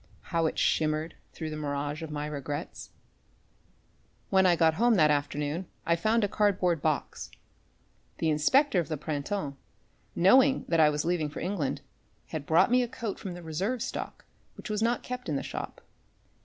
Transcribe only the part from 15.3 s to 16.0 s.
the shop.